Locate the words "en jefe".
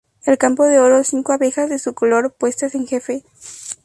2.73-3.23